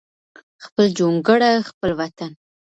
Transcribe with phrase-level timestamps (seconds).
[0.63, 2.31] خپل جونګړه خپل وطن